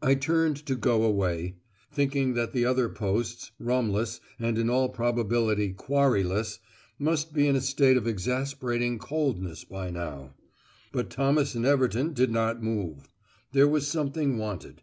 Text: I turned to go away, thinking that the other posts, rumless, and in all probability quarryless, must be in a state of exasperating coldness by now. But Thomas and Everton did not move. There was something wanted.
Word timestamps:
I 0.00 0.14
turned 0.14 0.64
to 0.66 0.76
go 0.76 1.02
away, 1.02 1.56
thinking 1.90 2.34
that 2.34 2.52
the 2.52 2.64
other 2.64 2.88
posts, 2.88 3.50
rumless, 3.60 4.20
and 4.38 4.56
in 4.56 4.70
all 4.70 4.88
probability 4.88 5.72
quarryless, 5.72 6.60
must 6.96 7.32
be 7.32 7.48
in 7.48 7.56
a 7.56 7.60
state 7.60 7.96
of 7.96 8.06
exasperating 8.06 9.00
coldness 9.00 9.64
by 9.64 9.90
now. 9.90 10.34
But 10.92 11.10
Thomas 11.10 11.56
and 11.56 11.66
Everton 11.66 12.12
did 12.12 12.30
not 12.30 12.62
move. 12.62 13.08
There 13.50 13.66
was 13.66 13.88
something 13.88 14.38
wanted. 14.38 14.82